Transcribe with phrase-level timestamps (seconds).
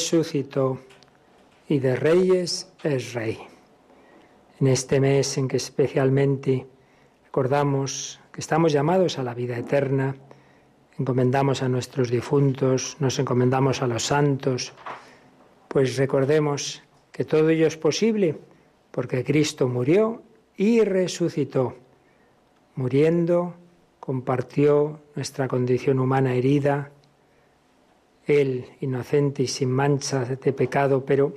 [0.00, 0.78] Resucitó
[1.68, 3.38] y de reyes es rey.
[4.58, 6.66] En este mes en que especialmente
[7.26, 10.16] recordamos que estamos llamados a la vida eterna,
[10.98, 14.72] encomendamos a nuestros difuntos, nos encomendamos a los santos,
[15.68, 16.82] pues recordemos
[17.12, 18.38] que todo ello es posible
[18.90, 20.22] porque Cristo murió
[20.56, 21.76] y resucitó.
[22.74, 23.54] Muriendo,
[24.00, 26.90] compartió nuestra condición humana herida,
[28.30, 31.34] él, inocente y sin mancha de pecado, pero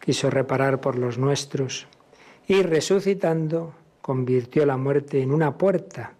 [0.00, 1.86] quiso reparar por los nuestros.
[2.46, 6.14] Y resucitando, convirtió la muerte en una puerta,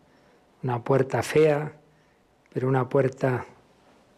[0.62, 1.72] una puerta fea,
[2.52, 3.46] pero una puerta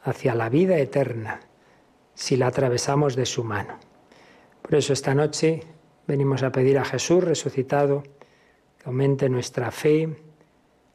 [0.03, 1.41] hacia la vida eterna,
[2.15, 3.79] si la atravesamos de su mano.
[4.63, 5.63] Por eso esta noche
[6.07, 10.09] venimos a pedir a Jesús resucitado que aumente nuestra fe,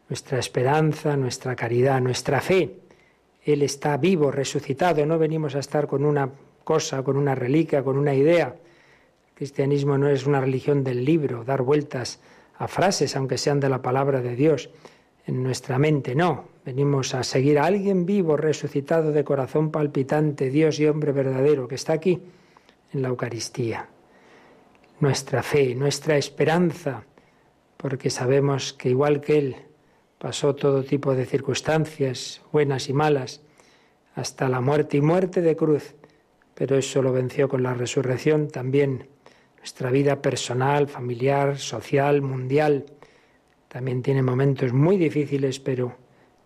[0.10, 2.85] nuestra esperanza, nuestra caridad, nuestra fe
[3.46, 5.06] él está vivo, resucitado.
[5.06, 6.30] No venimos a estar con una
[6.64, 8.56] cosa, con una reliquia, con una idea.
[9.28, 12.20] El cristianismo no es una religión del libro, dar vueltas
[12.58, 14.72] a frases, aunque sean de la palabra de Dios,
[15.28, 16.16] en nuestra mente.
[16.16, 21.68] No, venimos a seguir a alguien vivo, resucitado de corazón palpitante, Dios y hombre verdadero,
[21.68, 22.20] que está aquí
[22.94, 23.88] en la Eucaristía.
[25.00, 27.04] Nuestra fe, nuestra esperanza,
[27.78, 29.56] porque sabemos que igual que Él
[30.26, 33.42] pasó todo tipo de circunstancias, buenas y malas,
[34.16, 35.94] hasta la muerte y muerte de cruz,
[36.56, 39.08] pero eso lo venció con la resurrección también.
[39.60, 42.88] Nuestra vida personal, familiar, social, mundial,
[43.68, 45.96] también tiene momentos muy difíciles, pero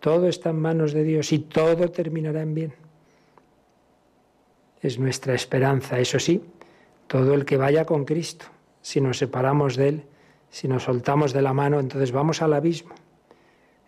[0.01, 2.73] todo está en manos de Dios y todo terminará en bien.
[4.81, 6.43] Es nuestra esperanza, eso sí,
[7.07, 8.45] todo el que vaya con Cristo.
[8.81, 10.03] Si nos separamos de Él,
[10.49, 12.93] si nos soltamos de la mano, entonces vamos al abismo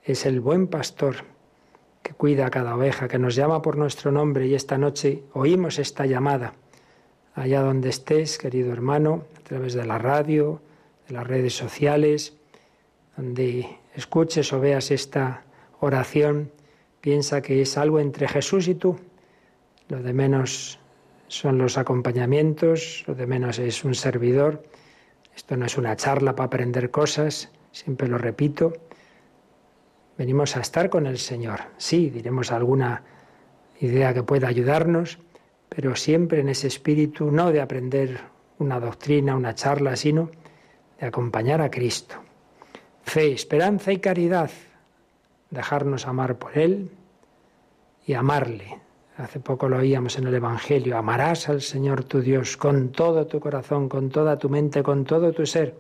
[0.03, 1.17] es el buen pastor
[2.01, 5.77] que cuida a cada oveja, que nos llama por nuestro nombre y esta noche oímos
[5.77, 6.53] esta llamada.
[7.35, 10.61] Allá donde estés, querido hermano, a través de la radio,
[11.07, 12.35] de las redes sociales,
[13.15, 15.43] donde escuches o veas esta
[15.79, 16.51] oración,
[16.99, 18.99] piensa que es algo entre Jesús y tú.
[19.87, 20.79] Lo de menos
[21.27, 24.63] son los acompañamientos, lo de menos es un servidor.
[25.35, 28.73] Esto no es una charla para aprender cosas, siempre lo repito.
[30.17, 31.61] Venimos a estar con el Señor.
[31.77, 33.03] Sí, diremos alguna
[33.79, 35.19] idea que pueda ayudarnos,
[35.69, 38.19] pero siempre en ese espíritu no de aprender
[38.59, 40.29] una doctrina, una charla, sino
[40.99, 42.15] de acompañar a Cristo.
[43.03, 44.51] Fe, esperanza y caridad,
[45.49, 46.91] dejarnos amar por Él
[48.05, 48.79] y amarle.
[49.17, 53.39] Hace poco lo oíamos en el Evangelio, amarás al Señor tu Dios con todo tu
[53.39, 55.75] corazón, con toda tu mente, con todo tu ser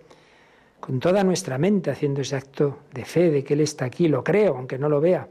[0.81, 4.23] con toda nuestra mente haciendo ese acto de fe de que Él está aquí, lo
[4.23, 5.27] creo, aunque no lo vea,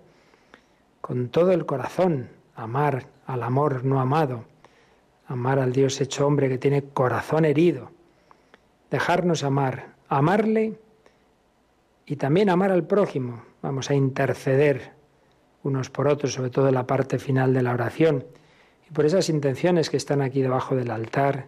[1.00, 4.44] con todo el corazón, amar al amor no amado,
[5.26, 7.90] amar al Dios hecho hombre que tiene corazón herido,
[8.90, 10.78] dejarnos amar, amarle
[12.06, 13.42] y también amar al prójimo.
[13.60, 14.92] Vamos a interceder
[15.64, 18.24] unos por otros, sobre todo en la parte final de la oración.
[18.88, 21.46] Y por esas intenciones que están aquí debajo del altar,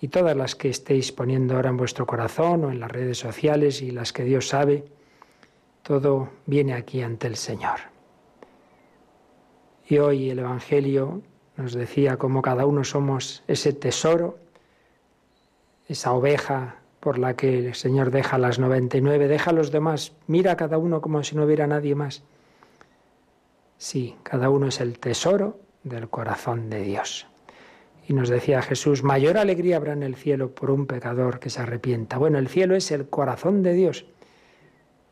[0.00, 3.82] y todas las que estéis poniendo ahora en vuestro corazón o en las redes sociales
[3.82, 4.84] y las que Dios sabe,
[5.82, 7.80] todo viene aquí ante el Señor.
[9.86, 11.20] Y hoy el Evangelio
[11.56, 14.38] nos decía cómo cada uno somos ese tesoro,
[15.88, 20.52] esa oveja por la que el Señor deja las 99, deja a los demás, mira
[20.52, 22.22] a cada uno como si no hubiera nadie más.
[23.78, 27.29] Sí, cada uno es el tesoro del corazón de Dios.
[28.10, 31.60] Y nos decía Jesús, mayor alegría habrá en el cielo por un pecador que se
[31.60, 32.18] arrepienta.
[32.18, 34.04] Bueno, el cielo es el corazón de Dios.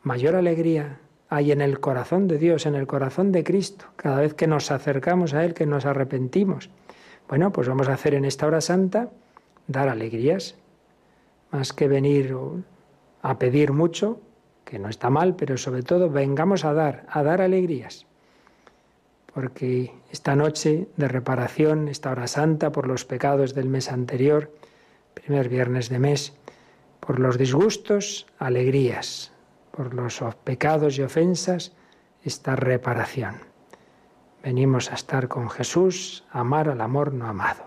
[0.03, 0.99] Mayor alegría
[1.29, 4.69] hay en el corazón de Dios, en el corazón de Cristo, cada vez que nos
[4.69, 6.71] acercamos a Él, que nos arrepentimos.
[7.29, 9.09] Bueno, pues vamos a hacer en esta hora santa
[9.67, 10.57] dar alegrías,
[11.51, 12.35] más que venir
[13.21, 14.19] a pedir mucho,
[14.65, 18.08] que no está mal, pero sobre todo vengamos a dar, a dar alegrías
[19.33, 24.51] porque esta noche de reparación, esta hora santa por los pecados del mes anterior,
[25.13, 26.33] primer viernes de mes,
[26.99, 29.31] por los disgustos, alegrías,
[29.71, 31.73] por los pecados y ofensas,
[32.23, 33.35] esta reparación.
[34.43, 37.65] Venimos a estar con Jesús, amar al amor no amado,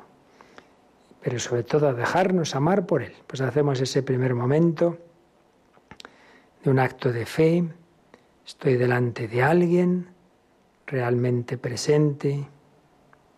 [1.23, 3.15] pero sobre todo a dejarnos amar por Él.
[3.27, 4.99] Pues hacemos ese primer momento
[6.65, 7.65] de un acto de fe,
[8.47, 10.12] estoy delante de alguien,
[10.87, 12.49] realmente presente,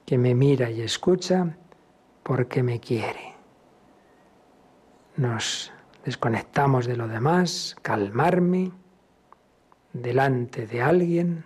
[0.05, 1.56] que me mira y escucha
[2.23, 3.35] porque me quiere.
[5.17, 5.73] Nos
[6.05, 8.73] desconectamos de lo demás, calmarme
[9.93, 11.44] delante de alguien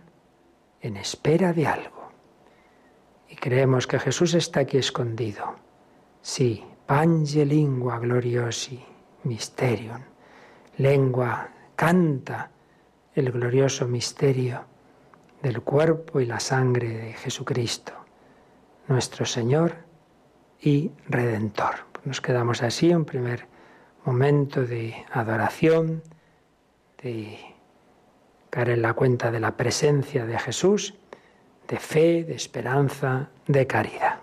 [0.81, 2.11] en espera de algo.
[3.29, 5.57] Y creemos que Jesús está aquí escondido.
[6.23, 8.83] Sí, pange lingua gloriosi,
[9.25, 10.01] mysterium.
[10.79, 12.51] Lengua canta
[13.15, 14.65] el glorioso misterio
[15.43, 17.93] del cuerpo y la sangre de Jesucristo,
[18.89, 19.77] nuestro Señor
[20.61, 21.87] y Redentor.
[22.05, 23.47] Nos quedamos así, un primer
[24.05, 26.03] momento de adoración,
[27.03, 27.39] de
[28.51, 30.95] caer en la cuenta de la presencia de Jesús,
[31.69, 34.18] de fe, de esperanza, de caridad.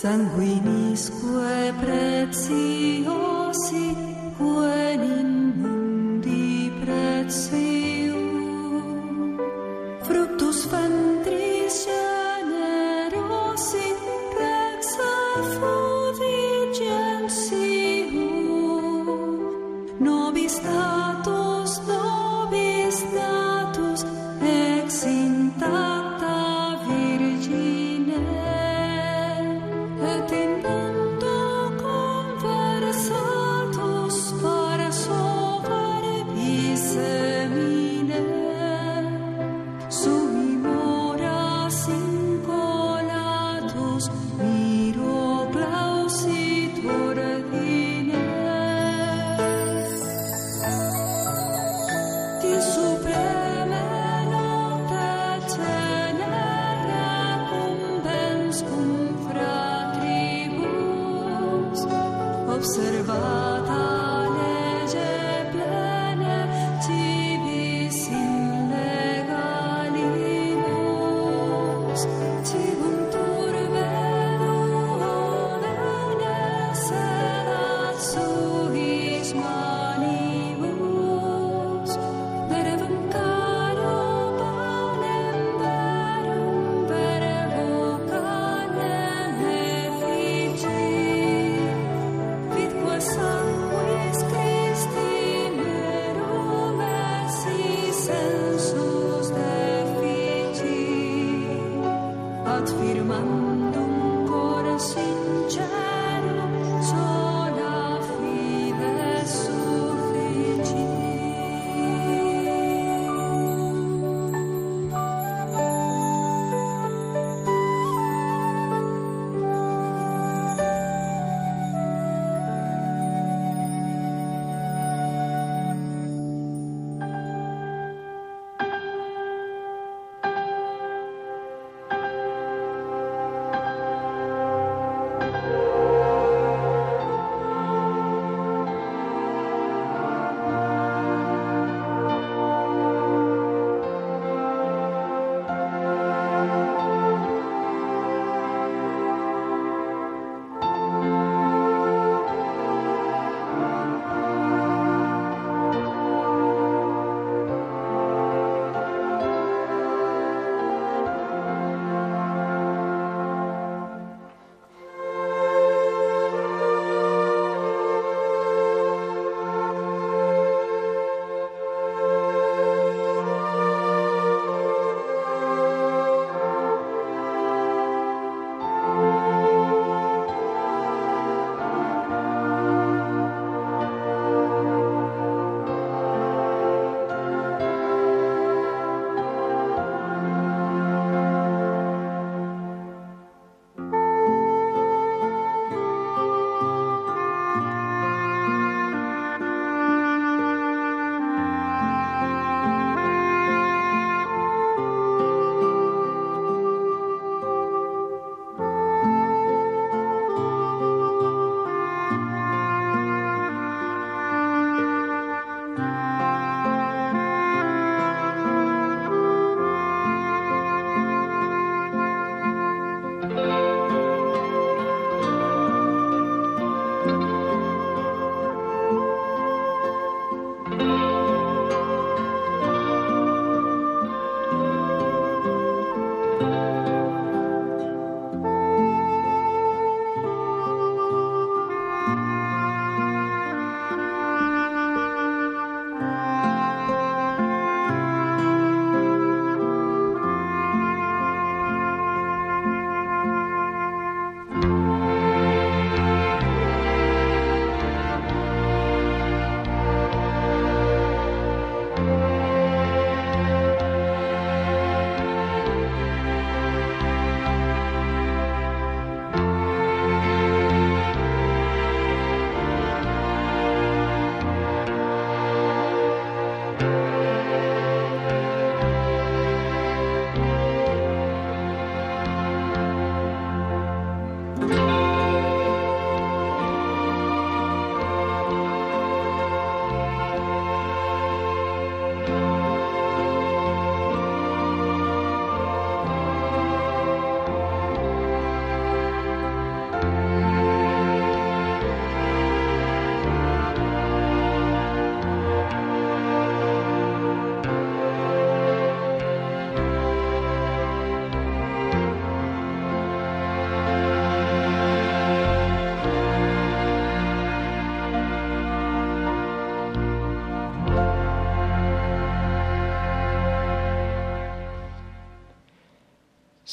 [0.00, 0.60] 再回。
[0.64, 0.69] 到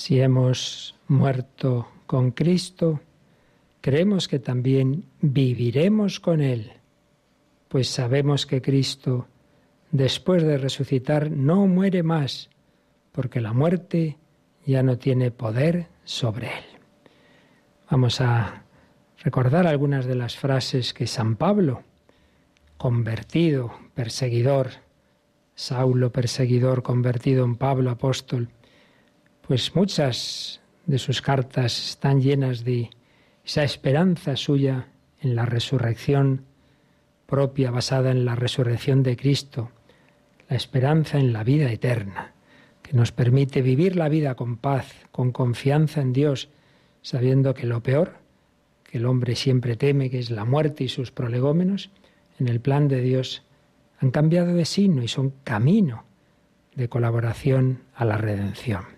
[0.08, 3.02] Si hemos muerto con Cristo,
[3.82, 6.72] creemos que también viviremos con Él,
[7.68, 9.28] pues sabemos que Cristo,
[9.92, 12.50] después de resucitar, no muere más,
[13.12, 14.16] porque la muerte
[14.66, 16.66] ya no tiene poder sobre Él.
[17.92, 18.64] Vamos a
[19.18, 21.84] recordar algunas de las frases que San Pablo,
[22.78, 24.70] convertido, perseguidor,
[25.54, 28.48] Saulo perseguidor, convertido en Pablo apóstol,
[29.48, 32.90] pues muchas de sus cartas están llenas de
[33.46, 34.90] esa esperanza suya
[35.22, 36.44] en la resurrección
[37.26, 39.72] propia basada en la resurrección de Cristo,
[40.50, 42.34] la esperanza en la vida eterna,
[42.82, 46.50] que nos permite vivir la vida con paz, con confianza en Dios,
[47.02, 48.16] sabiendo que lo peor,
[48.84, 51.90] que el hombre siempre teme, que es la muerte y sus prolegómenos,
[52.38, 53.44] en el plan de Dios
[54.00, 56.04] han cambiado de signo y son camino
[56.76, 58.97] de colaboración a la redención.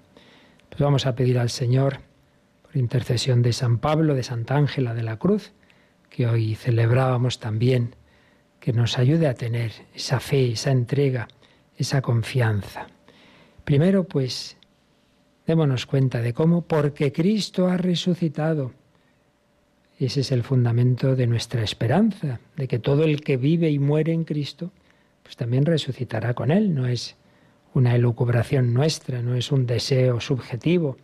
[0.70, 2.00] Pues vamos a pedir al Señor,
[2.64, 5.54] por intercesión de San Pablo, de Santa Ángela de la Cruz,
[6.10, 7.96] que hoy celebrábamos también,
[8.60, 11.28] que nos ayude a tener esa fe, esa entrega,
[11.78, 12.88] esa confianza.
[13.64, 14.58] Primero, pues,
[15.50, 18.72] Démonos cuenta de cómo, porque Cristo ha resucitado.
[19.98, 24.14] Ese es el fundamento de nuestra esperanza, de que todo el que vive y muere
[24.14, 24.72] en Cristo,
[25.24, 26.76] pues también resucitará con Él.
[26.76, 27.18] No es
[27.74, 30.98] una elucubración nuestra, no es un deseo subjetivo.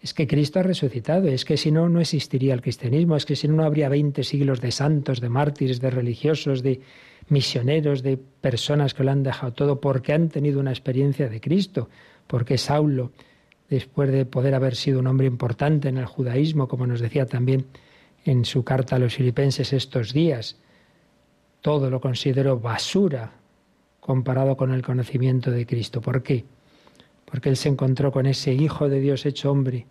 [0.00, 3.36] Es que Cristo ha resucitado, es que si no, no existiría el cristianismo, es que
[3.36, 6.80] si no, no habría 20 siglos de santos, de mártires, de religiosos, de
[7.28, 11.88] misioneros, de personas que lo han dejado todo porque han tenido una experiencia de Cristo,
[12.26, 13.12] porque Saulo,
[13.70, 17.66] después de poder haber sido un hombre importante en el judaísmo, como nos decía también
[18.24, 20.58] en su carta a los filipenses estos días,
[21.60, 23.41] todo lo consideró basura
[24.02, 26.00] comparado con el conocimiento de Cristo.
[26.00, 26.44] ¿Por qué?
[27.24, 29.86] Porque él se encontró con ese Hijo de Dios hecho hombre,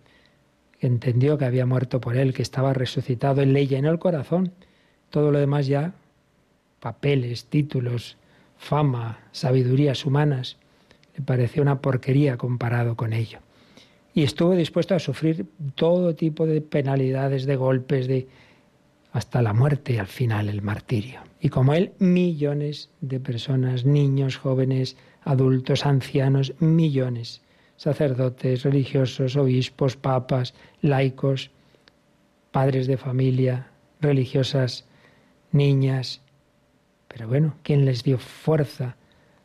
[0.77, 4.51] que entendió que había muerto por él, que estaba resucitado, él le llenó el corazón.
[5.09, 5.93] Todo lo demás ya,
[6.81, 8.17] papeles, títulos,
[8.57, 10.57] fama, sabidurías humanas,
[11.15, 13.39] le pareció una porquería comparado con ello.
[14.13, 18.27] Y estuvo dispuesto a sufrir todo tipo de penalidades, de golpes, de
[19.11, 21.21] hasta la muerte y al final el martirio.
[21.39, 27.41] Y como él, millones de personas, niños, jóvenes, adultos, ancianos, millones,
[27.75, 31.51] sacerdotes, religiosos, obispos, papas, laicos,
[32.51, 33.67] padres de familia,
[33.99, 34.85] religiosas,
[35.51, 36.21] niñas.
[37.07, 38.95] Pero bueno, ¿quién les dio fuerza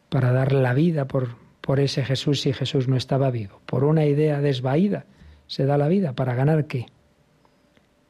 [0.09, 3.61] para dar la vida por, por ese Jesús si Jesús no estaba vivo?
[3.67, 5.07] Por una idea desvaída
[5.47, 6.87] se da la vida para ganar qué?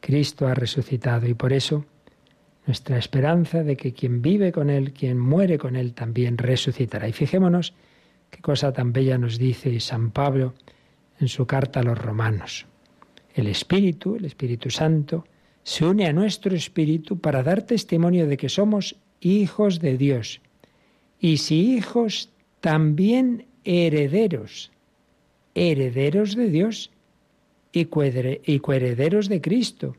[0.07, 1.83] Cristo ha resucitado y por eso
[2.65, 7.09] nuestra esperanza de que quien vive con Él, quien muere con Él, también resucitará.
[7.09, 7.73] Y fijémonos
[8.29, 10.53] qué cosa tan bella nos dice San Pablo
[11.19, 12.67] en su carta a los romanos.
[13.33, 15.25] El Espíritu, el Espíritu Santo,
[15.63, 20.39] se une a nuestro Espíritu para dar testimonio de que somos hijos de Dios.
[21.19, 22.29] Y si hijos,
[22.61, 24.71] también herederos,
[25.53, 26.91] herederos de Dios
[27.71, 29.95] y coherederos de Cristo,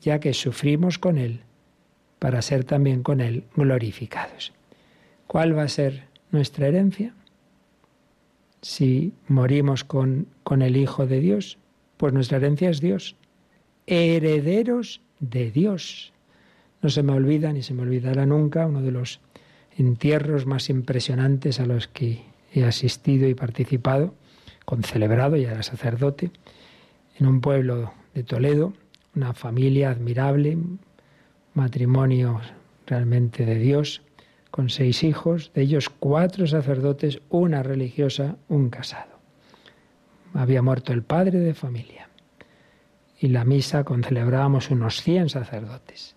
[0.00, 1.40] ya que sufrimos con Él,
[2.18, 4.52] para ser también con Él glorificados.
[5.26, 7.14] ¿Cuál va a ser nuestra herencia?
[8.62, 11.58] Si morimos con, con el Hijo de Dios,
[11.96, 13.16] pues nuestra herencia es Dios.
[13.86, 16.12] Herederos de Dios.
[16.82, 19.20] No se me olvida ni se me olvidará nunca uno de los
[19.76, 22.22] entierros más impresionantes a los que
[22.52, 24.14] he asistido y participado,
[24.64, 26.30] concelebrado, ya era sacerdote,
[27.18, 28.72] en un pueblo de Toledo,
[29.14, 30.58] una familia admirable,
[31.54, 32.40] matrimonio
[32.86, 34.02] realmente de Dios,
[34.50, 39.18] con seis hijos, de ellos cuatro sacerdotes, una religiosa, un casado.
[40.34, 42.08] Había muerto el padre de familia.
[43.18, 46.16] Y la misa celebrábamos unos 100 sacerdotes.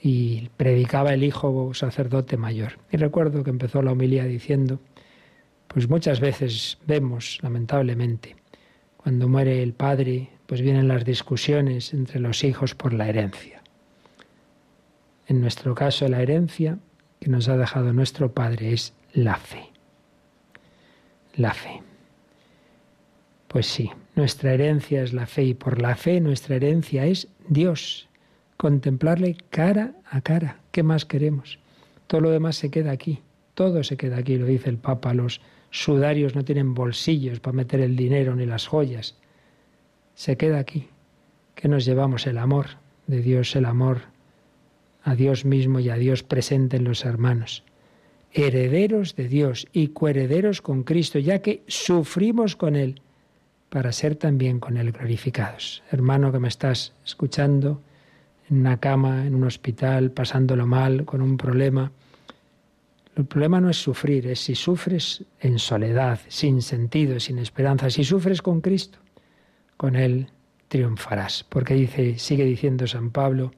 [0.00, 2.78] Y predicaba el hijo sacerdote mayor.
[2.92, 4.80] Y recuerdo que empezó la homilía diciendo,
[5.66, 8.36] pues muchas veces vemos, lamentablemente,
[9.06, 13.62] cuando muere el padre, pues vienen las discusiones entre los hijos por la herencia.
[15.28, 16.80] En nuestro caso, la herencia
[17.20, 19.70] que nos ha dejado nuestro padre es la fe.
[21.36, 21.84] La fe.
[23.46, 28.08] Pues sí, nuestra herencia es la fe y por la fe nuestra herencia es Dios.
[28.56, 30.58] Contemplarle cara a cara.
[30.72, 31.60] ¿Qué más queremos?
[32.08, 33.20] Todo lo demás se queda aquí.
[33.54, 35.40] Todo se queda aquí, lo dice el Papa los
[35.82, 39.16] sudarios no tienen bolsillos para meter el dinero ni las joyas.
[40.14, 40.88] Se queda aquí,
[41.54, 42.66] que nos llevamos el amor
[43.06, 44.02] de Dios, el amor
[45.02, 47.62] a Dios mismo y a Dios presente en los hermanos.
[48.32, 53.00] Herederos de Dios y coherederos con Cristo, ya que sufrimos con Él
[53.68, 55.82] para ser también con Él glorificados.
[55.90, 57.82] Hermano que me estás escuchando,
[58.48, 61.92] en una cama, en un hospital, pasándolo mal, con un problema,
[63.16, 67.88] el problema no es sufrir, es si sufres en soledad, sin sentido, sin esperanza.
[67.88, 68.98] Si sufres con Cristo,
[69.78, 70.28] con Él
[70.68, 71.42] triunfarás.
[71.44, 73.52] Porque dice, sigue diciendo San Pablo,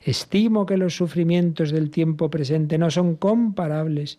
[0.00, 4.18] estimo que los sufrimientos del tiempo presente no son comparables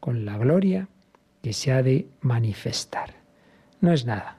[0.00, 0.88] con la gloria
[1.42, 3.14] que se ha de manifestar.
[3.82, 4.38] No es nada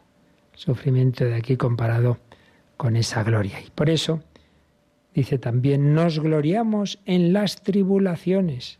[0.55, 2.17] sufrimiento de aquí comparado
[2.77, 3.59] con esa gloria.
[3.59, 4.23] Y por eso
[5.13, 8.79] dice también, nos gloriamos en las tribulaciones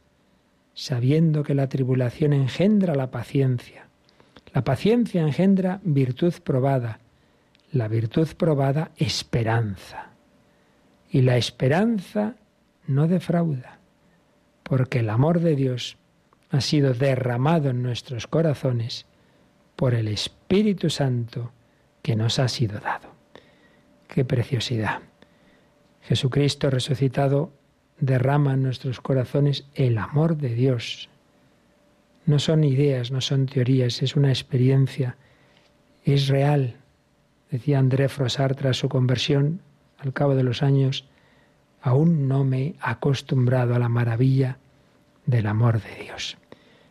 [0.74, 3.88] sabiendo que la tribulación engendra la paciencia.
[4.54, 7.00] La paciencia engendra virtud probada,
[7.72, 10.10] la virtud probada esperanza.
[11.10, 12.36] Y la esperanza
[12.88, 13.80] no defrauda,
[14.64, 15.98] porque el amor de Dios
[16.50, 19.06] ha sido derramado en nuestros corazones
[19.76, 21.52] por el Espíritu Santo
[22.02, 23.10] que nos ha sido dado.
[24.08, 25.00] Qué preciosidad.
[26.02, 27.52] Jesucristo resucitado
[28.00, 31.10] derrama en nuestros corazones el amor de Dios.
[32.26, 35.18] No son ideas, no son teorías, es una experiencia
[36.04, 36.76] es real.
[37.50, 39.62] Decía André Frossard tras su conversión,
[40.00, 41.08] al cabo de los años,
[41.82, 44.58] aún no me he acostumbrado a la maravilla
[45.26, 46.38] del amor de Dios.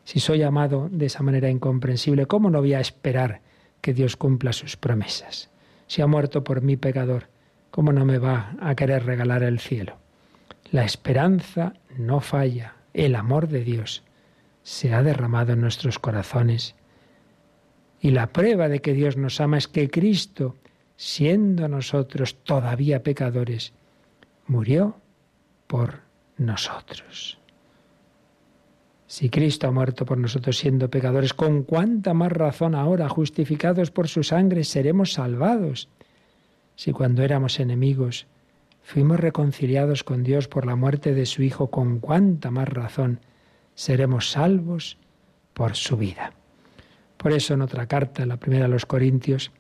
[0.05, 3.41] Si soy amado de esa manera incomprensible, ¿cómo no voy a esperar
[3.81, 5.51] que Dios cumpla sus promesas?
[5.87, 7.29] Si ha muerto por mí pecador,
[7.71, 10.02] ¿cómo no me va a querer regalar el cielo?
[10.73, 14.03] La esperanza no falla, el amor de Dios
[14.63, 16.75] se ha derramado en nuestros corazones.
[18.01, 20.57] Y la prueba de que Dios nos ama es que Cristo,
[20.97, 23.75] siendo nosotros todavía pecadores,
[24.47, 24.97] murió
[25.67, 26.01] por
[26.39, 27.39] nosotros.
[29.07, 34.09] Si Cristo ha muerto por nosotros siendo pecadores, ¿con cuánta más razón ahora, justificados por
[34.09, 35.91] su sangre, seremos salvados?
[36.77, 38.27] Si cuando éramos enemigos
[38.83, 43.21] fuimos reconciliados con Dios por la muerte de su Hijo, ¿con cuánta más razón
[43.75, 44.99] seremos salvos
[45.55, 46.33] por su vida?
[47.17, 49.53] Por eso en otra carta, la primera a los Corintios,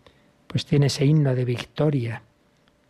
[0.46, 2.22] pues tiene ese himno de victoria.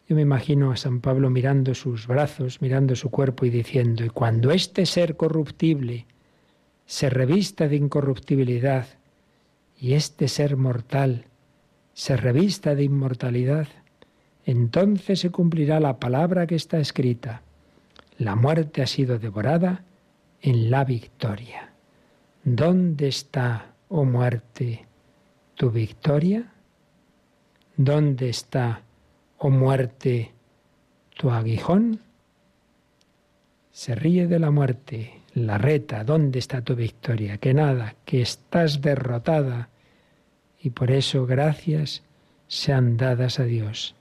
[0.09, 4.09] Yo me imagino a San Pablo mirando sus brazos, mirando su cuerpo y diciendo, y
[4.09, 6.07] cuando este ser corruptible,
[6.87, 8.87] se revista de incorruptibilidad
[9.79, 11.27] y este ser mortal
[11.95, 13.69] se revista de inmortalidad,
[14.45, 17.43] entonces se cumplirá la palabra que está escrita.
[18.19, 19.85] La muerte ha sido devorada
[20.41, 21.73] en la victoria.
[22.45, 24.87] ¿Dónde está, oh muerte,
[25.55, 26.53] tu victoria?
[27.77, 28.83] ¿Dónde está,
[29.39, 30.33] oh muerte,
[31.17, 32.01] tu aguijón?
[33.71, 37.39] Se ríe de la muerte, la reta, ¿dónde está tu victoria?
[37.39, 39.71] Que nada, que estás derrotada.
[40.61, 42.03] Y por eso gracias
[42.49, 43.95] sean dadas a Dios,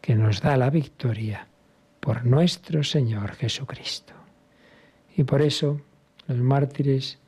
[0.00, 1.48] que nos da la victoria
[2.00, 4.12] por nuestro Señor Jesucristo.
[5.16, 5.80] Y por eso
[6.28, 7.18] los mártires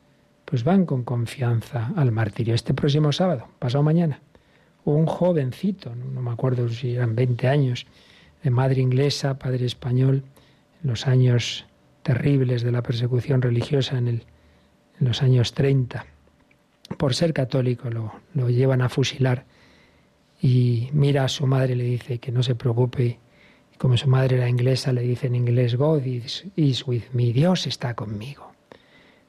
[0.44, 2.54] pues van con confianza al martirio.
[2.54, 4.20] Este próximo sábado, pasado mañana,
[4.84, 7.86] un jovencito, no me acuerdo si eran 20 años,
[8.42, 10.22] de madre inglesa, padre español,
[10.82, 11.66] en los años
[12.02, 14.22] terribles de la persecución religiosa en, el,
[15.00, 16.06] en los años 30.
[16.96, 19.44] Por ser católico lo, lo llevan a fusilar
[20.40, 23.18] y mira a su madre y le dice que no se preocupe.
[23.76, 27.66] Como su madre era inglesa, le dice en inglés, God is, is with me, Dios
[27.66, 28.52] está conmigo.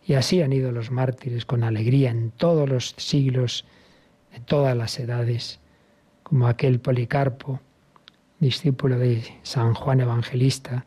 [0.06, 3.66] Y así han ido los mártires con alegría en todos los siglos,
[4.34, 5.60] en todas las edades,
[6.24, 7.60] como aquel Policarpo,
[8.40, 10.86] discípulo de San Juan Evangelista,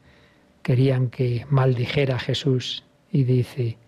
[0.62, 3.78] querían que maldijera a Jesús y dice,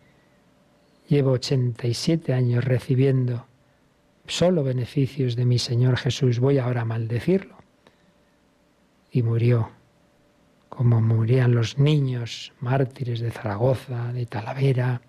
[1.08, 3.46] llevo 87 años recibiendo
[4.26, 7.56] solo beneficios de mi Señor Jesús, voy ahora a maldecirlo.
[9.10, 9.70] Y murió,
[10.68, 15.00] como morían los niños mártires de Zaragoza, de Talavera,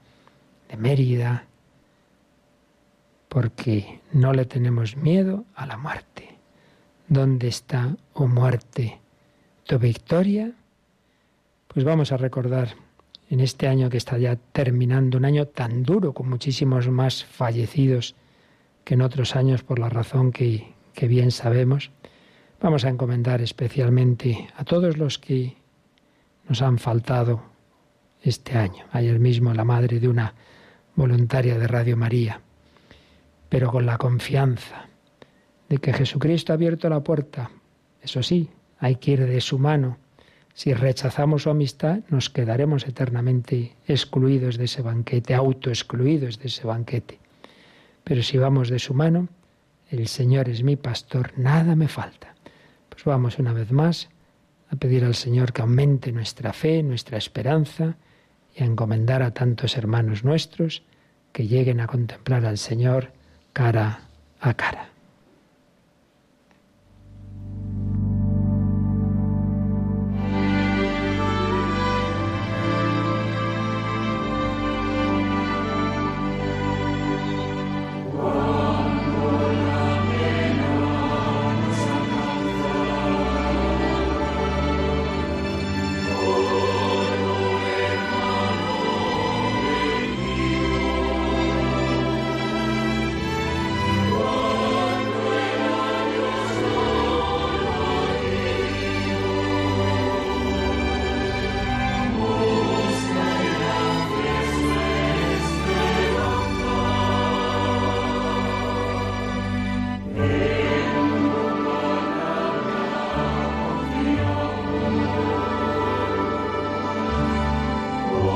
[0.70, 1.46] de Mérida,
[3.30, 6.38] porque no le tenemos miedo a la muerte.
[7.08, 9.00] ¿Dónde está, oh muerte,
[9.66, 10.52] tu victoria?
[11.68, 12.76] Pues vamos a recordar
[13.30, 18.16] en este año que está ya terminando, un año tan duro, con muchísimos más fallecidos
[18.86, 21.92] que en otros años por la razón que, bien sabemos,
[22.62, 25.58] vamos a encomendar especialmente a todos los que
[26.48, 27.44] nos han faltado
[28.22, 28.86] este año.
[28.92, 30.34] Ayer mismo la madre de una
[30.96, 32.40] voluntaria de Radio María,
[33.50, 34.88] pero con la confianza
[35.68, 37.52] de que Jesucristo ha abierto la puerta.
[38.02, 39.98] Eso sí, hay que ir de su mano
[40.56, 47.20] si rechazamos su amistad, nos quedaremos eternamente excluidos de ese banquete, autoexcluidos de ese banquete.
[48.06, 49.28] Pero si vamos de su mano,
[49.90, 52.36] el Señor es mi pastor, nada me falta.
[52.88, 54.10] Pues vamos una vez más
[54.70, 57.98] a pedir al Señor que aumente nuestra fe, nuestra esperanza
[58.56, 60.84] y a encomendar a tantos hermanos nuestros
[61.34, 63.12] que lleguen a contemplar al Señor
[63.54, 64.02] cara
[64.40, 64.95] a cara.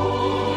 [0.02, 0.49] Oh.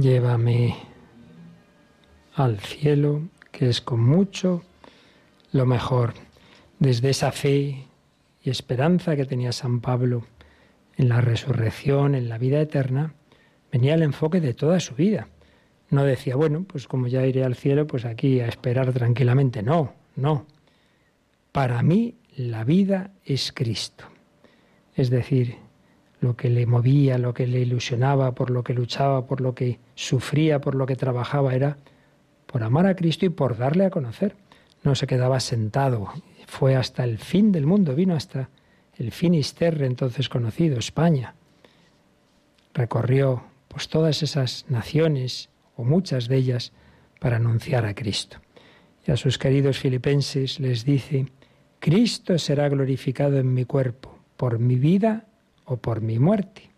[0.00, 0.74] Llévame
[2.34, 4.62] al cielo, que es con mucho
[5.52, 6.14] lo mejor.
[6.78, 7.84] Desde esa fe
[8.42, 10.24] y esperanza que tenía San Pablo
[10.96, 13.12] en la resurrección, en la vida eterna,
[13.70, 15.28] venía el enfoque de toda su vida.
[15.90, 19.62] No decía, bueno, pues como ya iré al cielo, pues aquí a esperar tranquilamente.
[19.62, 20.46] No, no.
[21.52, 24.06] Para mí la vida es Cristo.
[24.94, 25.58] Es decir,
[26.20, 29.78] lo que le movía, lo que le ilusionaba, por lo que luchaba, por lo que
[29.94, 31.78] sufría, por lo que trabajaba, era
[32.46, 34.36] por amar a Cristo y por darle a conocer.
[34.82, 36.08] No se quedaba sentado,
[36.46, 38.50] fue hasta el fin del mundo, vino hasta
[38.98, 41.34] el Finisterre entonces conocido, España.
[42.74, 46.72] Recorrió pues todas esas naciones o muchas de ellas
[47.18, 48.38] para anunciar a Cristo.
[49.06, 51.26] Y a sus queridos filipenses les dice,
[51.78, 55.24] Cristo será glorificado en mi cuerpo, por mi vida
[55.70, 56.70] o por mi muerte.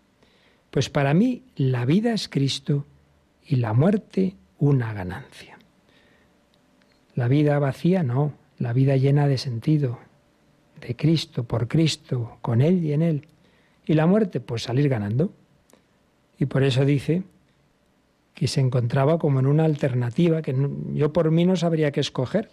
[0.70, 2.86] Pues para mí la vida es Cristo
[3.42, 5.58] y la muerte una ganancia.
[7.14, 9.98] La vida vacía no, la vida llena de sentido,
[10.80, 13.28] de Cristo, por Cristo, con Él y en Él.
[13.86, 15.32] Y la muerte, pues salir ganando.
[16.38, 17.22] Y por eso dice
[18.34, 20.54] que se encontraba como en una alternativa que
[20.92, 22.50] yo por mí no sabría qué escoger,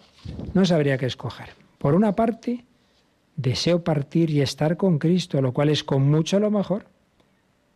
[0.54, 1.50] no sabría qué escoger.
[1.78, 2.64] Por una parte,
[3.42, 6.86] deseo partir y estar con Cristo, lo cual es con mucho lo mejor,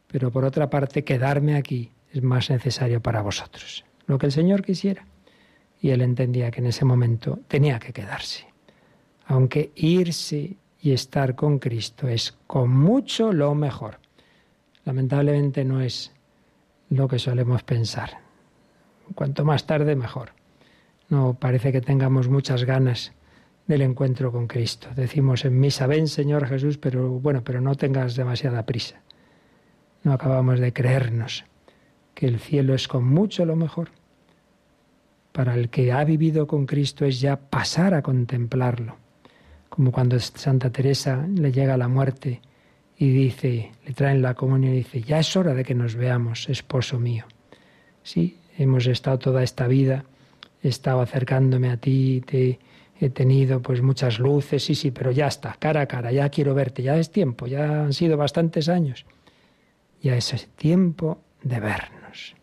[0.06, 4.62] pero por otra parte, quedarme aquí es más necesario para vosotros, lo que el Señor
[4.62, 5.06] quisiera.
[5.80, 8.46] Y él entendía que en ese momento tenía que quedarse
[9.26, 13.98] aunque irse y estar con Cristo es con mucho lo mejor.
[14.84, 16.12] Lamentablemente no es
[16.90, 18.18] lo que solemos pensar.
[19.14, 20.32] Cuanto más tarde, mejor.
[21.08, 23.12] No parece que tengamos muchas ganas
[23.66, 24.88] del encuentro con Cristo.
[24.94, 29.00] Decimos en misa, ven Señor Jesús, pero bueno, pero no tengas demasiada prisa.
[30.02, 31.44] No acabamos de creernos
[32.14, 33.90] que el cielo es con mucho lo mejor.
[35.32, 38.96] Para el que ha vivido con Cristo es ya pasar a contemplarlo
[39.74, 42.40] como cuando Santa Teresa le llega la muerte
[42.96, 46.48] y dice, le traen la comunión y dice, ya es hora de que nos veamos,
[46.48, 47.24] esposo mío.
[48.04, 50.04] Sí, hemos estado toda esta vida,
[50.62, 52.60] he estado acercándome a ti, te
[53.00, 56.54] he tenido pues muchas luces, sí, sí, pero ya está, cara a cara, ya quiero
[56.54, 59.04] verte, ya es tiempo, ya han sido bastantes años.
[60.00, 62.34] Ya es tiempo de vernos.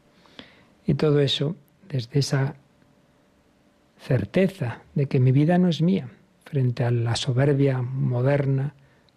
[0.85, 1.55] Y todo eso
[1.87, 2.55] desde esa
[3.99, 6.09] certeza de que mi vida no es mía,
[6.43, 8.73] frente a la soberbia moderna.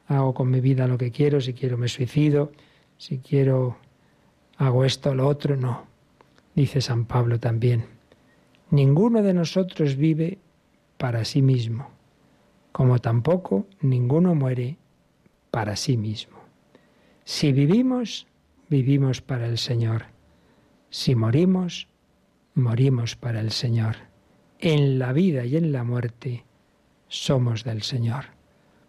[0.06, 2.52] Hago con mi vida lo que quiero, si quiero me suicido,
[2.98, 3.78] si quiero
[4.58, 5.86] hago esto o lo otro, no.
[6.54, 7.86] Dice San Pablo también.
[8.70, 10.38] Ninguno de nosotros vive
[11.04, 11.90] para sí mismo,
[12.72, 14.78] como tampoco ninguno muere
[15.50, 16.38] para sí mismo.
[17.24, 18.26] Si vivimos,
[18.70, 20.06] vivimos para el Señor.
[20.88, 21.88] Si morimos,
[22.54, 23.96] morimos para el Señor.
[24.58, 26.46] En la vida y en la muerte
[27.08, 28.24] somos del Señor.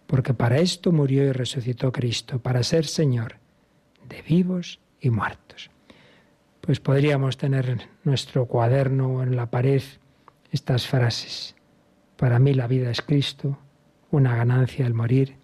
[0.08, 3.40] Porque para esto murió y resucitó Cristo, para ser Señor
[4.08, 5.70] de vivos y muertos.
[6.62, 9.84] Pues podríamos tener en nuestro cuaderno o en la pared
[10.54, 11.56] estas frases.
[12.26, 13.60] Para mí la vida es Cristo,
[14.10, 15.36] una ganancia el morir.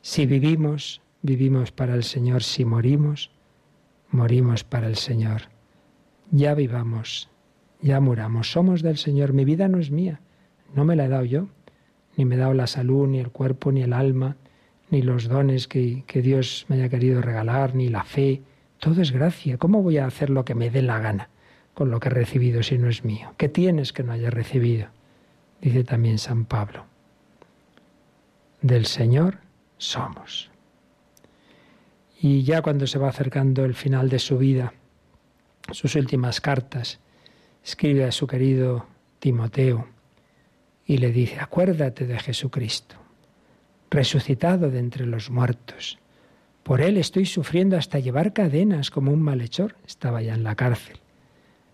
[0.00, 2.42] Si vivimos, vivimos para el Señor.
[2.42, 3.30] Si morimos,
[4.08, 5.42] morimos para el Señor.
[6.30, 7.28] Ya vivamos,
[7.82, 8.50] ya muramos.
[8.50, 9.34] Somos del Señor.
[9.34, 10.22] Mi vida no es mía.
[10.74, 11.48] No me la he dado yo
[12.16, 14.38] ni me he dado la salud, ni el cuerpo, ni el alma,
[14.88, 18.40] ni los dones que, que Dios me haya querido regalar, ni la fe.
[18.78, 19.58] Todo es gracia.
[19.58, 21.28] ¿Cómo voy a hacer lo que me dé la gana
[21.74, 23.34] con lo que he recibido si no es mío?
[23.36, 24.88] ¿Qué tienes que no hayas recibido?
[25.62, 26.84] Dice también San Pablo.
[28.60, 29.38] Del Señor
[29.78, 30.50] somos.
[32.20, 34.74] Y ya cuando se va acercando el final de su vida,
[35.70, 37.00] sus últimas cartas,
[37.64, 38.86] escribe a su querido
[39.18, 39.88] Timoteo,
[40.84, 42.96] y le dice, acuérdate de Jesucristo,
[43.88, 45.98] resucitado de entre los muertos.
[46.62, 49.76] Por él estoy sufriendo hasta llevar cadenas como un malhechor.
[49.86, 50.98] Estaba ya en la cárcel.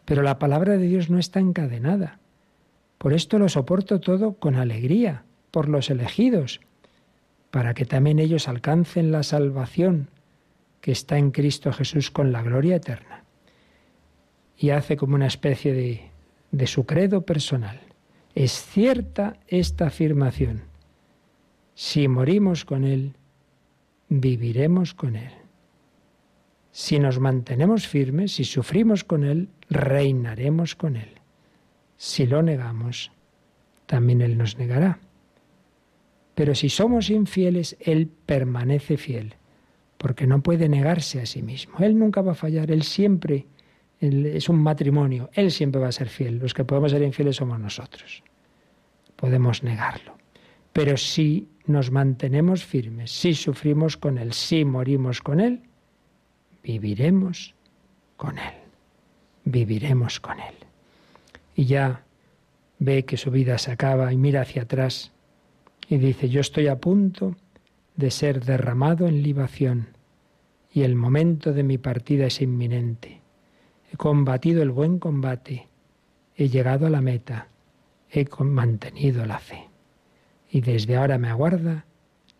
[0.04, 2.17] Pero la palabra de Dios no está encadenada.
[2.98, 6.60] Por esto lo soporto todo con alegría, por los elegidos,
[7.50, 10.10] para que también ellos alcancen la salvación
[10.80, 13.24] que está en Cristo Jesús con la gloria eterna.
[14.56, 16.10] Y hace como una especie de,
[16.50, 17.80] de su credo personal.
[18.34, 20.62] Es cierta esta afirmación.
[21.74, 23.14] Si morimos con Él,
[24.08, 25.32] viviremos con Él.
[26.72, 31.17] Si nos mantenemos firmes, si sufrimos con Él, reinaremos con Él.
[31.98, 33.12] Si lo negamos,
[33.84, 34.98] también Él nos negará.
[36.34, 39.34] Pero si somos infieles, Él permanece fiel,
[39.98, 41.80] porque no puede negarse a sí mismo.
[41.80, 43.46] Él nunca va a fallar, Él siempre
[44.00, 45.30] es un matrimonio.
[45.32, 46.38] Él siempre va a ser fiel.
[46.38, 48.22] Los que podemos ser infieles somos nosotros.
[49.16, 50.16] Podemos negarlo.
[50.72, 55.62] Pero si nos mantenemos firmes, si sufrimos con Él, si morimos con Él,
[56.62, 57.54] viviremos
[58.16, 58.54] con Él.
[59.44, 60.67] Viviremos con Él.
[61.58, 62.04] Y ya
[62.78, 65.10] ve que su vida se acaba y mira hacia atrás
[65.88, 67.34] y dice, yo estoy a punto
[67.96, 69.88] de ser derramado en libación
[70.72, 73.22] y el momento de mi partida es inminente.
[73.92, 75.66] He combatido el buen combate,
[76.36, 77.48] he llegado a la meta,
[78.08, 79.68] he mantenido la fe.
[80.52, 81.86] Y desde ahora me aguarda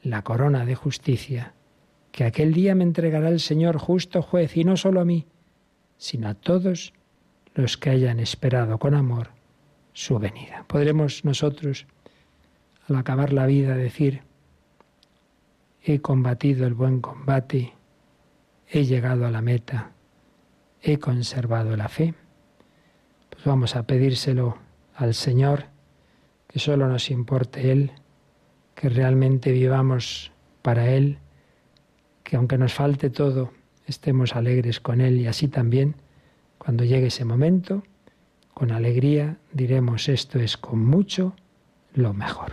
[0.00, 1.54] la corona de justicia,
[2.12, 5.26] que aquel día me entregará el Señor justo juez, y no solo a mí,
[5.96, 6.92] sino a todos
[7.58, 9.30] los que hayan esperado con amor
[9.92, 10.64] su venida.
[10.68, 11.86] Podremos nosotros,
[12.88, 14.22] al acabar la vida, decir,
[15.82, 17.74] he combatido el buen combate,
[18.68, 19.90] he llegado a la meta,
[20.80, 22.14] he conservado la fe.
[23.28, 24.56] Pues vamos a pedírselo
[24.94, 25.64] al Señor,
[26.46, 27.90] que solo nos importe Él,
[28.76, 30.30] que realmente vivamos
[30.62, 31.18] para Él,
[32.22, 33.50] que aunque nos falte todo,
[33.86, 35.96] estemos alegres con Él y así también,
[36.58, 37.82] cuando llegue ese momento,
[38.54, 41.34] con alegría diremos esto es con mucho
[41.94, 42.52] lo mejor.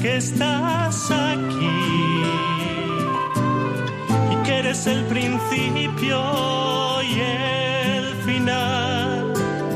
[0.00, 1.76] que estás aquí
[4.32, 6.22] y que eres el principio
[7.02, 9.32] y el final,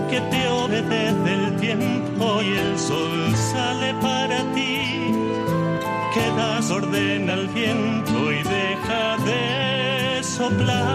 [0.08, 5.12] que te obedece el tiempo y el sol sale para ti,
[6.14, 10.93] que das orden al viento y deja de soplar.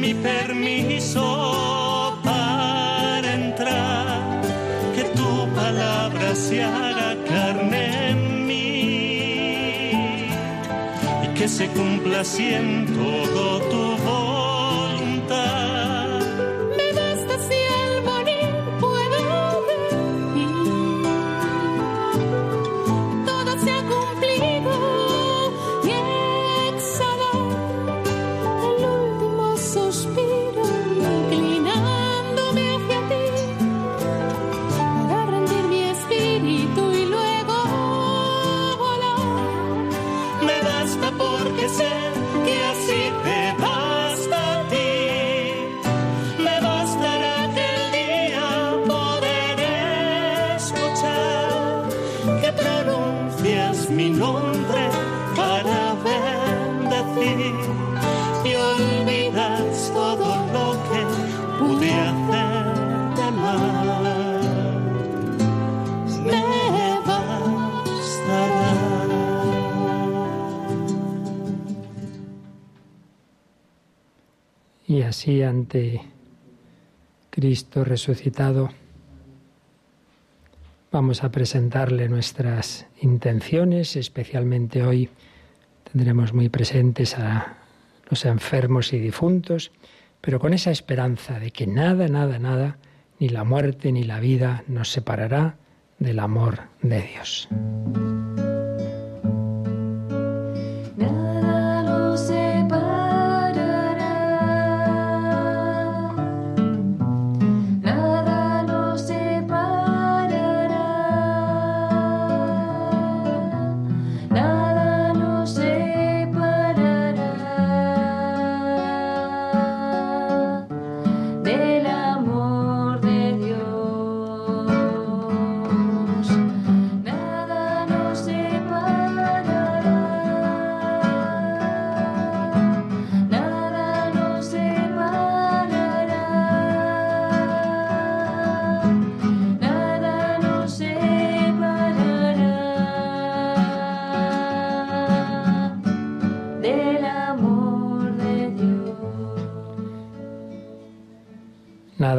[0.00, 4.40] Mi permiso para entrar,
[4.94, 10.28] que tu palabra se haga carne en mí
[11.24, 13.57] y que se cumpla en todo
[75.18, 76.00] así ante
[77.30, 78.70] Cristo resucitado
[80.92, 85.10] vamos a presentarle nuestras intenciones, especialmente hoy
[85.90, 87.56] tendremos muy presentes a
[88.08, 89.72] los enfermos y difuntos,
[90.20, 92.78] pero con esa esperanza de que nada, nada, nada,
[93.18, 95.56] ni la muerte ni la vida nos separará
[95.98, 97.48] del amor de Dios.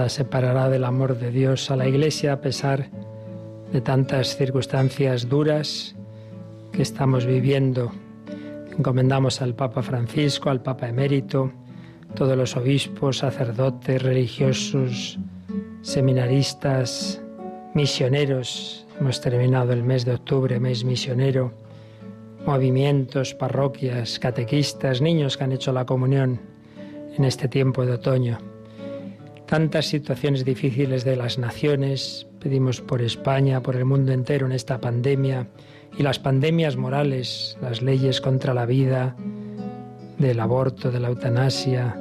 [0.10, 2.90] Separará del amor de Dios a la Iglesia a pesar
[3.72, 5.96] de tantas circunstancias duras
[6.72, 7.92] que estamos viviendo.
[8.78, 11.52] Encomendamos al Papa Francisco, al Papa Emérito,
[12.16, 15.20] todos los obispos, sacerdotes, religiosos,
[15.82, 17.22] seminaristas,
[17.74, 18.86] misioneros.
[19.00, 21.54] Hemos terminado el mes de octubre, mes misionero.
[22.46, 26.40] Movimientos, parroquias, catequistas, niños que han hecho la comunión
[27.16, 28.49] en este tiempo de otoño
[29.50, 34.80] tantas situaciones difíciles de las naciones, pedimos por España, por el mundo entero en esta
[34.80, 35.48] pandemia
[35.98, 39.16] y las pandemias morales, las leyes contra la vida,
[40.20, 41.98] del aborto, de la eutanasia,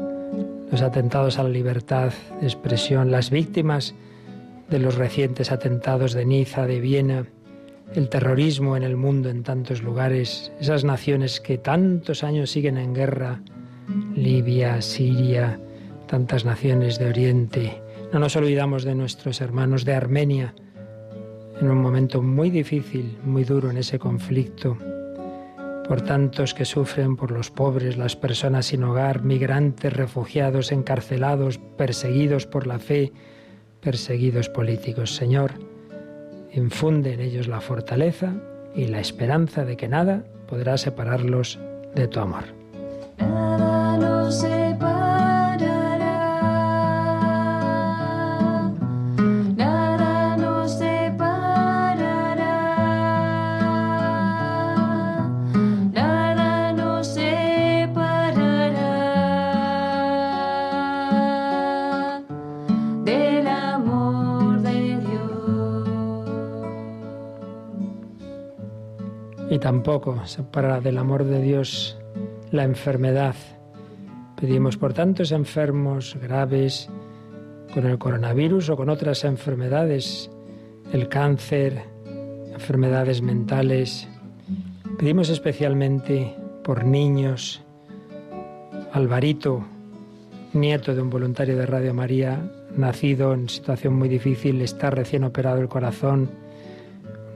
[0.70, 3.94] los atentados a la libertad de expresión, las víctimas
[4.68, 7.24] de los recientes atentados de Niza, de Viena,
[7.94, 12.92] el terrorismo en el mundo en tantos lugares, esas naciones que tantos años siguen en
[12.92, 13.40] guerra,
[14.14, 15.58] Libia, Siria,
[16.08, 17.80] tantas naciones de Oriente.
[18.12, 20.54] No nos olvidamos de nuestros hermanos de Armenia,
[21.60, 24.76] en un momento muy difícil, muy duro en ese conflicto,
[25.86, 32.46] por tantos que sufren, por los pobres, las personas sin hogar, migrantes, refugiados, encarcelados, perseguidos
[32.46, 33.12] por la fe,
[33.80, 35.14] perseguidos políticos.
[35.14, 35.52] Señor,
[36.52, 38.34] infunde en ellos la fortaleza
[38.74, 41.58] y la esperanza de que nada podrá separarlos
[41.94, 42.44] de tu amor.
[69.60, 71.98] Tampoco separará del amor de Dios
[72.50, 73.34] la enfermedad.
[74.40, 76.88] Pedimos por tantos enfermos graves
[77.72, 80.30] con el coronavirus o con otras enfermedades,
[80.92, 81.82] el cáncer,
[82.52, 84.08] enfermedades mentales.
[84.98, 87.62] Pedimos especialmente por niños.
[88.92, 89.64] Alvarito,
[90.52, 95.60] nieto de un voluntario de Radio María, nacido en situación muy difícil, está recién operado
[95.60, 96.30] el corazón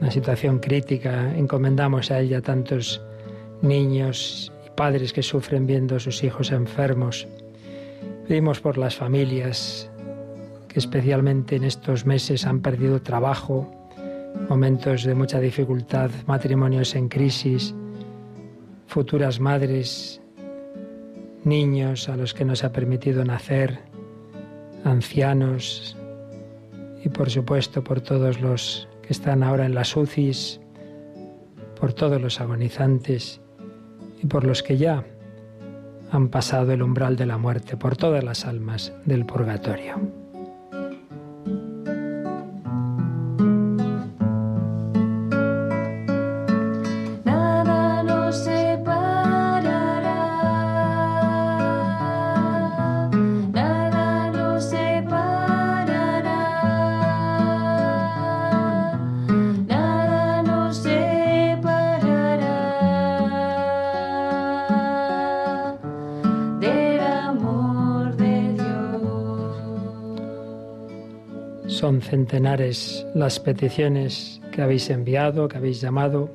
[0.02, 1.32] una situación crítica.
[1.36, 3.00] Encomendamos a ella tantos
[3.62, 7.28] niños y padres que sufren viendo a sus hijos enfermos.
[8.26, 9.88] Pedimos por las familias
[10.66, 13.72] que especialmente en estos meses han perdido trabajo,
[14.48, 17.72] momentos de mucha dificultad, matrimonios en crisis,
[18.88, 20.20] futuras madres,
[21.44, 23.78] niños a los que no se ha permitido nacer,
[24.82, 25.96] ancianos
[27.04, 30.60] y por supuesto por todos los que están ahora en las UCIs,
[31.78, 33.40] por todos los agonizantes
[34.22, 35.04] y por los que ya
[36.12, 40.21] han pasado el umbral de la muerte, por todas las almas del purgatorio.
[72.42, 76.30] Las peticiones que habéis enviado, que habéis llamado.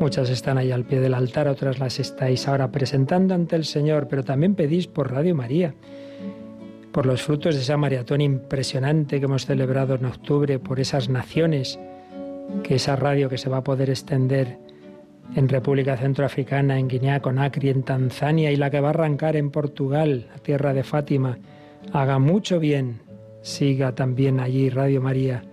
[0.00, 4.08] Muchas están ahí al pie del altar, otras las estáis ahora presentando ante el Señor,
[4.08, 5.74] pero también pedís por Radio María.
[6.92, 11.78] por los frutos de esa maratón impresionante que hemos celebrado en octubre, por esas naciones,
[12.62, 14.58] que esa radio que se va a poder extender
[15.34, 19.50] en República Centroafricana, en Guinea Conakry, en Tanzania y la que va a arrancar en
[19.50, 21.36] Portugal, la tierra de Fátima,
[21.92, 23.00] haga mucho bien.
[23.46, 25.44] Siga también allí Radio María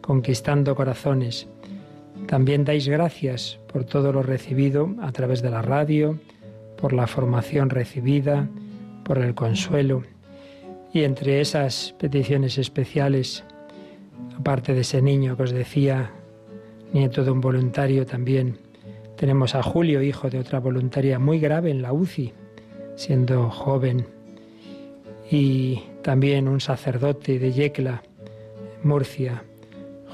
[0.00, 1.48] conquistando corazones.
[2.26, 6.18] También dais gracias por todo lo recibido a través de la radio,
[6.78, 8.48] por la formación recibida,
[9.04, 10.02] por el consuelo.
[10.94, 13.44] Y entre esas peticiones especiales,
[14.34, 16.10] aparte de ese niño que os decía,
[16.94, 18.56] nieto de un voluntario también,
[19.18, 22.32] tenemos a Julio, hijo de otra voluntaria muy grave en la UCI,
[22.96, 24.06] siendo joven.
[25.30, 28.02] Y también un sacerdote de Yecla,
[28.82, 29.44] Murcia.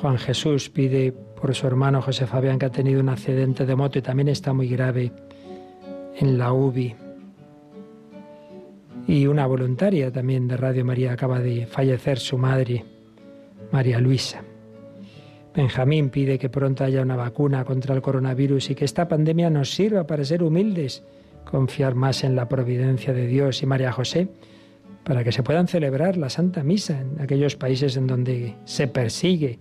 [0.00, 3.98] Juan Jesús pide por su hermano José Fabián que ha tenido un accidente de moto
[3.98, 5.10] y también está muy grave
[6.16, 6.94] en la UBI.
[9.06, 12.84] Y una voluntaria también de Radio María acaba de fallecer su madre,
[13.72, 14.42] María Luisa.
[15.54, 19.74] Benjamín pide que pronto haya una vacuna contra el coronavirus y que esta pandemia nos
[19.74, 21.02] sirva para ser humildes,
[21.44, 24.28] confiar más en la providencia de Dios y María José,
[25.08, 29.58] para que se puedan celebrar la Santa Misa en aquellos países en donde se persigue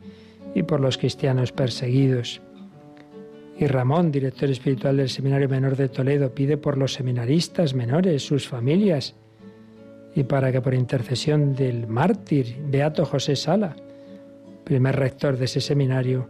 [0.53, 2.41] y por los cristianos perseguidos.
[3.57, 8.45] Y Ramón, director espiritual del Seminario Menor de Toledo, pide por los seminaristas menores, sus
[8.45, 9.15] familias,
[10.13, 13.77] y para que por intercesión del mártir Beato José Sala,
[14.65, 16.29] primer rector de ese seminario,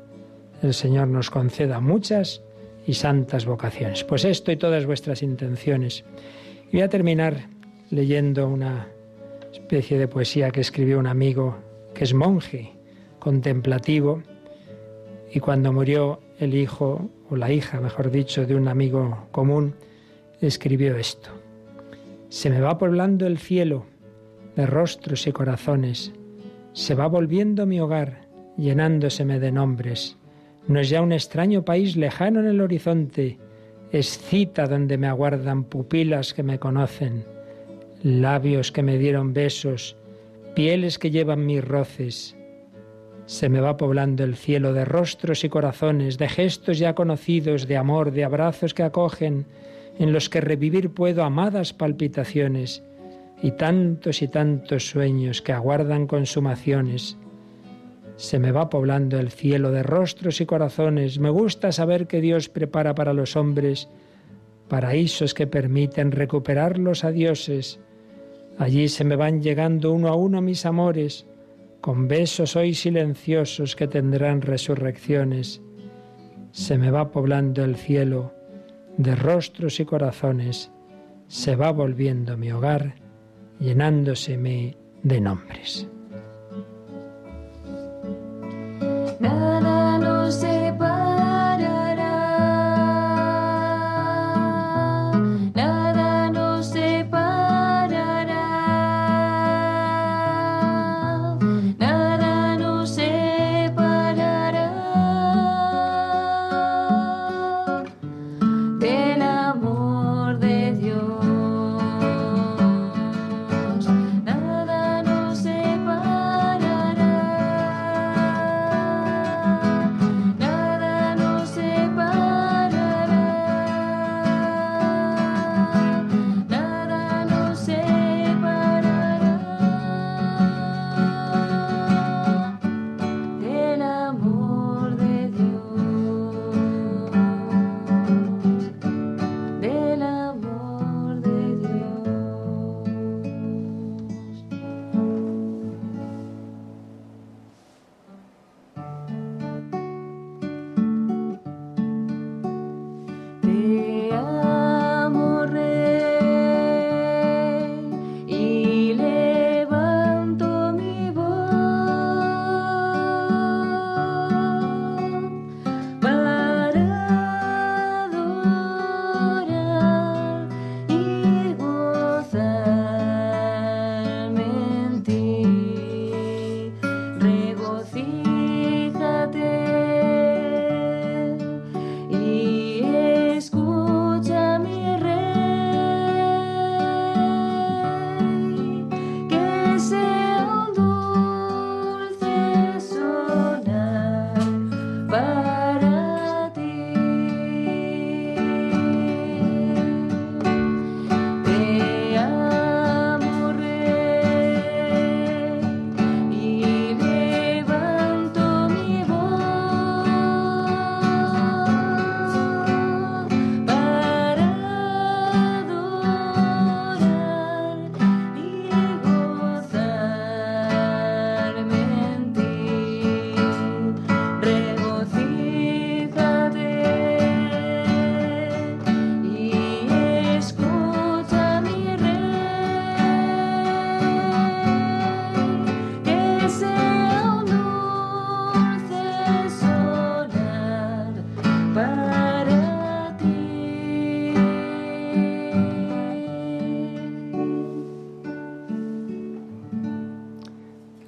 [0.62, 2.44] el Señor nos conceda muchas
[2.86, 4.04] y santas vocaciones.
[4.04, 6.06] Pues esto y todas vuestras intenciones.
[6.72, 7.50] Y voy a terminar
[7.90, 8.90] leyendo una
[9.68, 11.58] especie de poesía que escribió un amigo
[11.94, 12.72] que es monje,
[13.20, 14.24] contemplativo,
[15.30, 19.76] y cuando murió el hijo o la hija, mejor dicho, de un amigo común,
[20.40, 21.32] escribió esto.
[22.30, 23.84] Se me va poblando el cielo
[24.56, 26.14] de rostros y corazones,
[26.72, 28.22] se va volviendo mi hogar,
[28.58, 30.18] llenándoseme de nombres.
[30.70, 33.38] No es ya un extraño país lejano en el horizonte,
[33.92, 37.26] es cita donde me aguardan pupilas que me conocen,
[38.04, 39.96] labios que me dieron besos,
[40.56, 42.38] pieles que llevan mis roces,
[43.28, 47.76] se me va poblando el cielo de rostros y corazones, de gestos ya conocidos, de
[47.76, 49.46] amor, de abrazos que acogen,
[50.00, 52.84] en los que revivir puedo amadas palpitaciones,
[53.42, 57.18] y tantos y tantos sueños que aguardan consumaciones.
[58.16, 61.20] Se me va poblando el cielo de rostros y corazones.
[61.20, 63.90] Me gusta saber que Dios prepara para los hombres
[64.70, 67.80] paraísos que permiten recuperar los adioses.
[68.58, 71.28] Allí se me van llegando uno a uno mis amores,
[71.82, 75.62] con besos hoy silenciosos que tendrán resurrecciones.
[76.52, 78.34] Se me va poblando el cielo
[78.98, 80.72] de rostros y corazones,
[81.28, 82.96] se va volviendo mi hogar,
[83.60, 85.88] llenándoseme de nombres.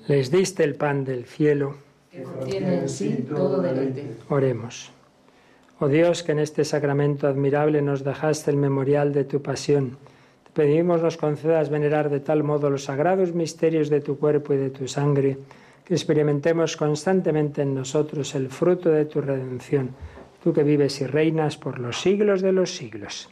[0.09, 1.75] Les diste el pan del cielo.
[2.11, 4.17] que contiene en sí todo deleite.
[4.29, 4.91] Oremos.
[5.79, 9.99] Oh Dios, que en este sacramento admirable nos dejaste el memorial de tu pasión.
[10.45, 14.57] Te pedimos nos concedas venerar de tal modo los sagrados misterios de tu cuerpo y
[14.57, 15.37] de tu sangre,
[15.85, 19.91] que experimentemos constantemente en nosotros el fruto de tu redención,
[20.43, 23.29] tú que vives y reinas por los siglos de los siglos.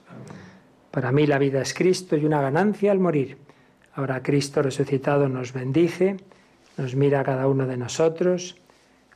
[0.91, 3.36] Para mí la vida es Cristo y una ganancia al morir.
[3.95, 6.17] Ahora Cristo resucitado nos bendice,
[6.78, 8.57] nos mira a cada uno de nosotros,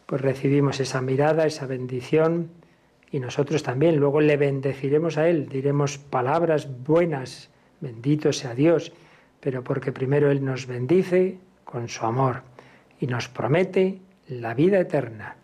[0.05, 2.49] pues recibimos esa mirada, esa bendición
[3.11, 3.97] y nosotros también.
[3.97, 7.49] Luego le bendeciremos a Él, diremos palabras buenas,
[7.79, 8.91] bendito sea Dios,
[9.39, 12.43] pero porque primero Él nos bendice con su amor
[12.99, 15.35] y nos promete la vida eterna.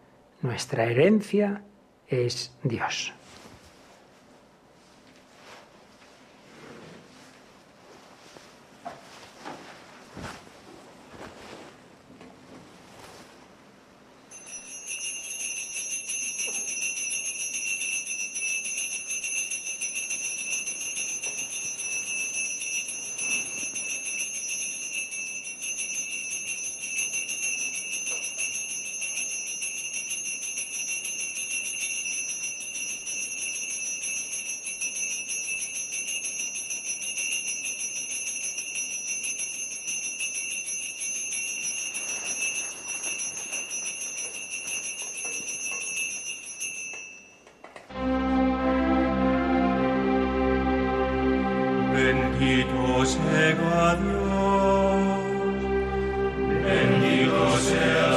[0.41, 1.61] Nuestra herencia
[2.07, 3.16] es Dios.
[51.97, 55.17] Bendito sea Dios,
[56.63, 58.16] bendito sea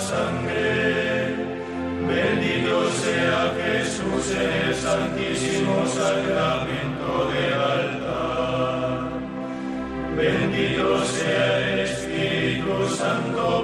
[0.00, 1.36] sangre,
[2.08, 9.10] bendito sea Jesús en el santísimo sacramento del altar,
[10.16, 13.63] bendito sea el Espíritu Santo